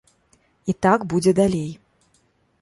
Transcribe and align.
І 0.73 0.75
так 0.85 1.05
будзе 1.13 1.35
далей. 1.41 1.69